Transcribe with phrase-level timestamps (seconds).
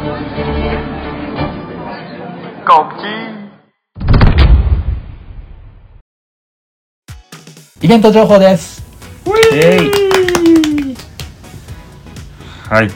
[0.00, 0.08] 告
[2.96, 3.04] 知
[7.84, 8.82] イベント情報です。
[12.70, 12.90] はい。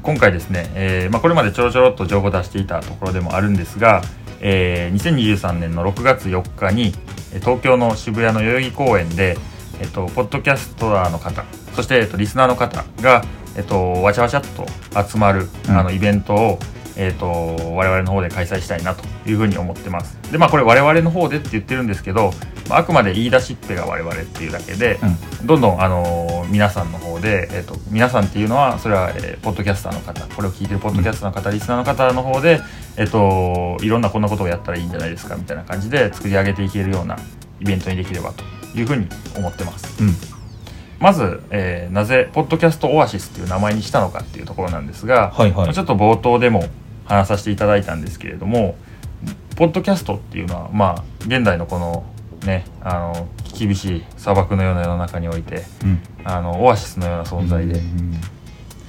[0.00, 4.02] 今回ですね、えーまあ、これまでちょろちょろっと情報を出していたところでもあるんですが、
[4.40, 6.92] えー2023年の6月4日に
[7.32, 9.36] えー東京の渋谷の代々木公園で、
[9.80, 11.44] えっと、ポッドキャストラーの方
[11.74, 13.24] そして、えっと、リスナーの方が、
[13.56, 14.66] えっと、わちゃわちゃっと
[15.08, 16.58] 集まる、うんあのイベントを、
[16.96, 17.26] えっと、
[17.74, 22.32] 我々の方で開催したいなというふうに思ってますでまあこれ我々の方でって言ってるんですけど、
[22.68, 24.98] まあ、あくまで言い出しっぺが我々っていうだけで、
[25.40, 25.46] うん。
[25.46, 32.60] どんどん、あのー皆さんの方で、えっと皆さんっていうのはそれは、えーポッドキャスターの方これを聞いてるポッドキャスターの方、リスナーの方の方で、
[32.96, 37.16] えっといろんなこんなことをやったらいいんじゃないですかみたいな感じで作り上げていけるような
[37.60, 38.44] イベントにできればと
[38.78, 40.35] いうふうに思ってますうん。
[40.98, 45.74] まず、えーなぜポッドキャストオアシスっていう名前にしたのかっていうところなんですが、はいはい。
[45.74, 46.64] ちょっと冒頭でも
[47.04, 48.76] 話させていただいたんですけれども
[49.56, 52.04] ポッドキャストっていうのはまあ現代のこの
[52.44, 56.00] ねあの厳しい砂漠のような世の中においてうん。
[56.24, 58.14] あのオアシスのような存在で、うん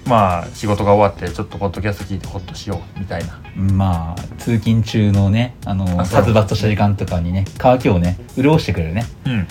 [0.08, 3.42] まあ仕事が終わってちょっとポッドキャスト聞いてホッとしようみたいな。
[3.74, 9.48] まあ、通勤中のね、あの、殺伐とした時間とかにね、乾きをね、潤してくれるね、うん。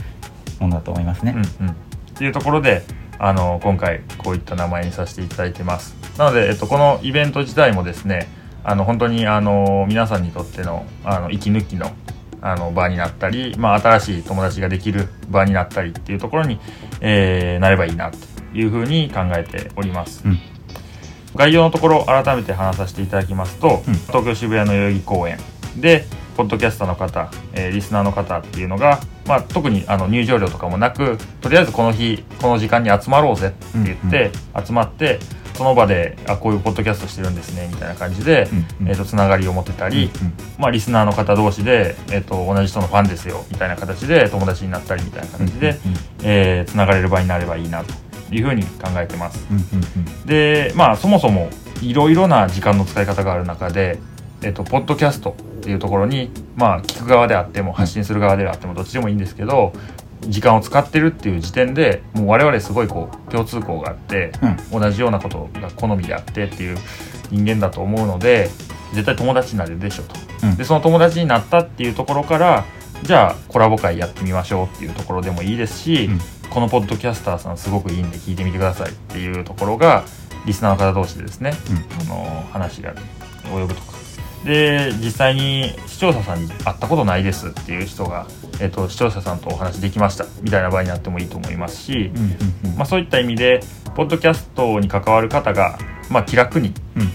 [0.60, 1.34] ものだと思いますね。
[1.60, 1.76] うんうん
[2.16, 2.82] っていうところで
[3.18, 5.94] あの今回こういった名前にさせていただいてます。
[6.18, 8.28] なので、えっと、このイベント自体もですね
[8.64, 11.92] あの本当にあの皆さんにとってのあの息抜きの
[12.40, 16.60] あの場になったり、まあ、新しい友達ができる場になったりっていうところに、
[17.00, 18.18] えーなればいいなと
[18.54, 20.38] いうふうに考えております、うん。
[21.34, 23.94] 概要のところ改めて話させていただきますと、うん。
[23.94, 25.38] 東京渋谷の代々木公園
[25.76, 26.04] で
[26.36, 34.30] ポッドキャスターの方、えーリスナーの方っていうのが、まあ、特にあの入場料とかもなくとりあえずこの日この時間に集まろうぜって言って、
[34.64, 35.18] 集まって
[35.56, 38.90] その場であこういうポッドキャストしてるんですねみたいな感じで、うんうん。
[38.90, 40.10] えー、とつながりを持ってたり、
[40.58, 45.78] まあ、リスナーの方同士で、えー、と同じ人のファンですよみたいな形で友達になったりみたいな形で、
[46.22, 47.94] えーつながれる場になればいいなと
[48.34, 49.46] いうふうに考えてます。
[49.50, 50.26] うんうんうん。
[50.26, 51.48] でまあそもそも
[51.80, 53.98] いろいろな時間の使い方がある中で、
[54.46, 59.72] えっと、ポッドキャストっていうところにまあ聞く側であっても発信する側であってもどっちでもいいんですけど
[60.20, 64.32] 時間を使ってるっていう時点でもう我々すごいこう共通項があって、
[64.72, 66.78] 同じようなことが好みであってっていう
[67.30, 68.48] 人間だと思うので
[68.92, 70.14] 絶対友達になれるでしょと。
[70.44, 70.56] うん。
[70.56, 72.64] でその友達になったっていうところから
[73.02, 76.20] じゃあコラボ会やってみましょうっていうところでもいいですし、うん。
[76.50, 80.04] このポッドキャスターさんすごくいいんで聞いてみてくださいっていうところが
[80.46, 81.52] リスナーの方同士でですね、
[82.00, 82.94] あの話が
[83.44, 83.80] 及ぶと。
[83.82, 84.05] か
[84.46, 88.26] で実際に視聴者さんに会ったことないですっていう人が、
[88.60, 93.60] えっと視聴者さんとお話できましたみたいな場合になってもいいと思いますし、うんうんうんまあ、そういった意味で
[93.96, 95.78] ポッドキャストに関わる方が、
[96.10, 97.08] まあ、気楽に、うんうん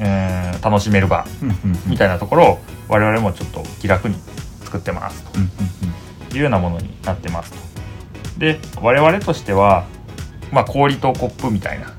[0.00, 1.24] えー楽しめる場
[1.86, 4.16] みたいなところを我々もちょっと気楽に
[4.64, 5.38] 作ってますと。
[6.34, 7.58] いうようなものになってますと。
[8.38, 9.86] で我々としては、
[10.52, 11.94] まあ、氷とコップみたいな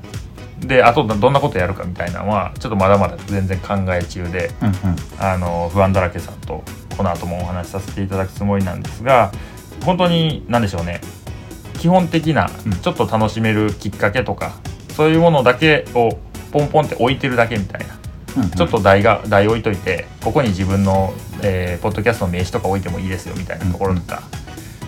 [0.60, 4.74] であとどんなことやるかみたいなのはちょっとまだまだ全然考え中でうんうん。
[5.18, 6.62] あの不安だらけさんと
[6.96, 9.32] この後もお話しさせていただくつもりなんですが
[9.84, 11.00] 本当に何でしょうね。
[11.78, 12.72] 基本的なうん。
[12.72, 14.52] ちょっと楽しめるきっかけとか、
[14.94, 16.18] そういうものだけを
[16.52, 17.94] ポンポンって置いてるだけみたいな。
[18.36, 18.50] うんうん。
[18.50, 24.22] ちょっと台が台置いといてここに自分の、えーポッドキャストの名刺とか置いてもいいですよみたいなところとか、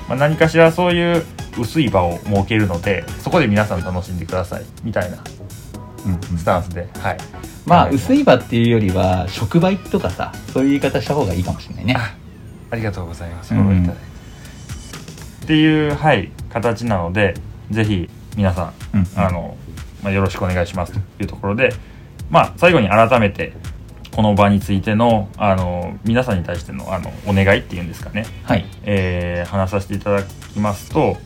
[0.06, 1.24] まあ、何かしらそういう
[1.58, 5.41] 薄い場を設けるのでそこで皆さん楽しんでくださいみたいなうんうん
[6.36, 7.18] スタンスで、はい。
[7.66, 11.94] まあ薄いい場っていうよりは触媒とかさそういう言い方した方がいいかもしれないね。
[11.96, 12.14] あ
[12.70, 13.54] ありがとうございます。
[13.54, 13.86] うん
[15.44, 17.34] っていうはい形なので
[17.70, 19.56] ぜひ皆さんうんあの、
[20.02, 21.70] まあ、よろしくお願いしますというところで、
[22.30, 23.52] まあ、最後に改めて
[24.14, 28.64] この場についてのあの皆さんに対してのあのお願いっていうんですかね、はい。
[28.84, 31.16] えー話させていただきますと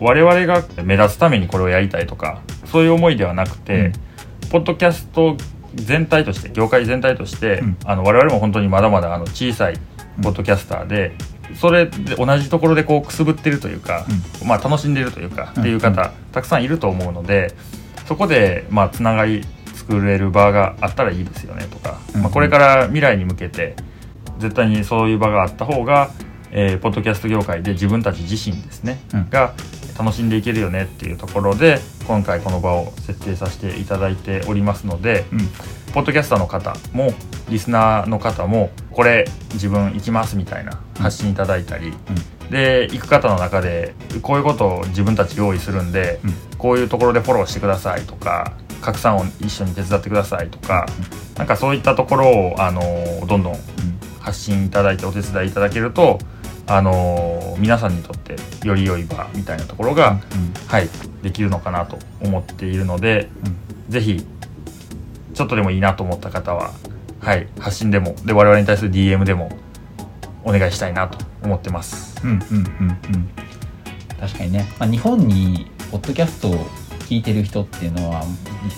[0.00, 3.92] 我々が目立つためにこれをやりたいとかそういう思いではなくて、
[4.52, 5.38] ポッドキャスト
[5.74, 7.76] 全体として業界全体として、うん。
[7.86, 9.78] あの我々も本当にまだまだあの小さい
[10.22, 11.16] ポッドキャスターで、
[11.58, 14.06] それで同じところでこうくすぶってるというか、
[14.44, 15.62] まあ、楽しんでるというか、うん。
[15.62, 17.54] っていう方たくさんいると思うので
[18.06, 19.42] そこでまあつながり
[19.74, 22.22] 作れる場があったらいいですよねとか、うん。
[22.22, 23.74] まあ、これから未来に向けて
[24.38, 26.10] 絶対にそういう場があった方が、
[26.50, 29.30] えーポッドキャスト業界で自分たち自身ですね、うん。
[29.30, 29.54] が
[29.98, 31.78] 楽しんでいけるよねっていうところで
[32.12, 35.38] 今回この場を設定させていただいておりますので、うん。
[35.94, 37.14] ポッドキャスターの方も
[37.48, 39.24] リスナーの方もこれ
[39.54, 41.94] 自分行きますみたいな発信いただいたり、
[42.50, 46.58] で行く方の中でこういうことを自分たち用意するんで、うん。
[46.58, 50.84] こういうところでフォローしてくださいとか拡散を一緒に手伝ってくださいとか、
[51.38, 52.82] なんかそういったところをあの
[53.26, 53.56] どんどん。
[54.20, 56.18] 発信いただいてお手伝いいただけると
[56.68, 57.31] あの
[57.62, 58.34] 皆さんにとって
[58.66, 60.20] より良い場みたいなところが、
[60.66, 60.88] はい、
[61.22, 63.28] できるのかなと思っているので、
[63.88, 64.26] ぜひ
[65.32, 66.72] ちょっとでもいいなと思った方は、
[67.20, 69.56] はい、発信でもで我々に対する DM でも
[70.42, 72.20] お願いしたいなと思ってます。
[72.24, 73.30] うんうんうんうん。
[74.18, 76.66] 確かにね、まあ、日本にポッドキャストを
[77.08, 78.24] 聞いてる人っていうのは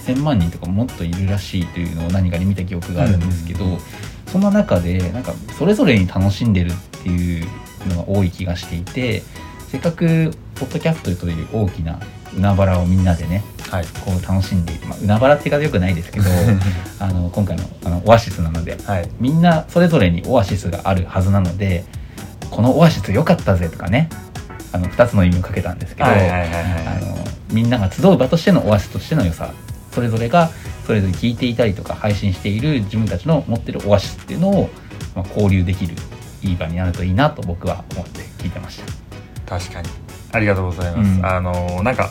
[0.06, 3.78] 1000万人とかもっといるらしいというのを何かで見た記憶があるんですけど、
[4.26, 7.48] その中でなんかそれぞれに楽しんでるっていう
[7.88, 9.22] のが多い気がしていて
[9.68, 11.98] せっかくポッドキャストという大きな
[12.36, 16.26] 海原をみんなでねはい、こう楽しんでいて、まあ、海原って言い方よくないですけど
[17.00, 21.84] あの今回のあのオアシスなのではい、みんなそれぞれにオアシスがあるはずなので
[22.50, 24.10] このオアシス良かったぜとかね
[24.70, 26.10] あの2つの意味をかけたんですけど、
[27.52, 29.50] みんなが集う場としてのオアシスとしての良さ
[29.92, 30.50] それぞれが
[30.86, 34.70] それぞれ聞いていたりとか配信している自分たちの持ってるオアシスっていうのを、
[35.14, 35.94] まあ、交流できる
[36.44, 38.80] いい場になるといいなと僕は思って聞いてまし
[39.46, 39.58] た。
[39.58, 39.88] 確かに。
[40.32, 41.26] ありがとうございます、うん。
[41.26, 42.10] あのなんか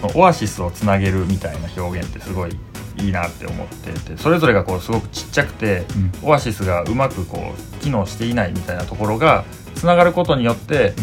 [0.00, 2.56] そのオアシスをつなげるみたいな表現ってすごい
[2.96, 5.84] いいなって思っててそれぞれがこうすごくちっちゃくて、
[6.22, 9.44] オアシスがうまくこう機能していないみたいなところが
[9.74, 10.94] つながることによって、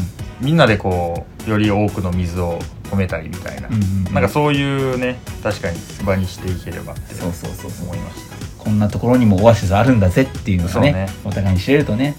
[0.41, 4.13] みんなでこうより多くの水を止めたりみたいな、うんうんうん。
[4.13, 7.87] なんかそういうね確かに場にしていければってそうそうそうそう。
[7.87, 8.35] 思いました。
[8.63, 11.09] こんなところにもオアシスあるんだぜっていうのがねね。
[11.23, 12.15] お互いに知れるとね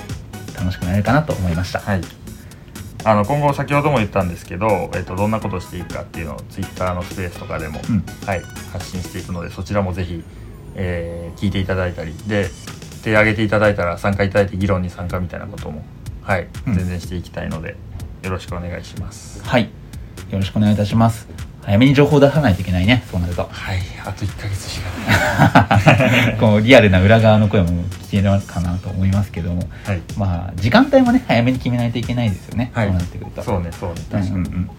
[0.57, 1.81] 楽しくなれるかなと思いました。
[1.81, 2.01] はい
[3.05, 8.43] あの今後先ほども言ったんですけど、えっとどんなことをしていくかっていうのをツイッターのスペースとかでも、うんはい、
[8.73, 10.25] 発信していくのでそちらもぜひ、
[10.75, 12.49] えー聞いていただいたりで
[13.05, 15.85] 手挙げていただいたら参加いただいて議論に参加みたいなことも、
[16.23, 17.77] はいうん全然していきたいので
[18.25, 19.41] よろしくお願いします。
[19.45, 19.71] はい。
[20.31, 21.29] よろしくお願いいたします。
[21.67, 23.49] 早めに情報を出さないといけないね、そうなると。
[23.51, 26.37] はい、あと1ヶ月しかない。
[26.39, 32.71] こう、リアルな裏側の声も聞けるかなと思いますけども、はい、まあ、時間帯もね、早めに決めないといけないですよね。
[32.73, 33.43] はいそうなってくると。
[33.43, 34.31] そうね、そうね、うん確かに。
[34.31, 34.71] うんうん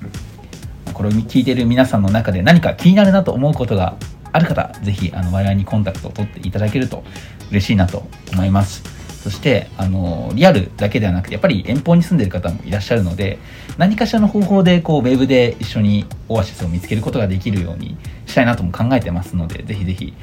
[0.93, 3.97] これを聞いている皆さんの中で何か気になるなと思うことが
[4.31, 7.03] ある方、ぜひ、あの、我々にコンタクトを取っていただけると
[7.51, 8.96] 嬉しいなと思います。
[9.27, 13.39] そして、あの、リアルだけではなくて、やっぱり遠方に住んでいる方もいらっしゃるので、
[13.77, 20.13] 何かしらの方法で、こう、ウェブで一緒にオアシスを見つけることができるようにしたいなとも考えてますので、ぜひぜひ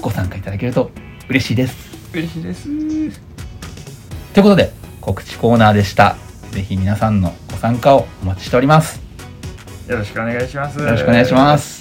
[0.00, 0.90] ご参加いただけると
[1.28, 1.74] 嬉しいです。
[2.14, 2.64] 嬉しいです。
[4.32, 6.16] ということで、告知コーナーでした。
[6.52, 9.02] ぜひ皆さんのご参加をお待ちしております。
[9.86, 10.78] よろしくお願いします。
[10.78, 11.75] よろしくお願いします。